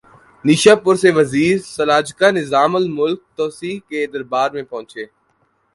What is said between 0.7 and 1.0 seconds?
پور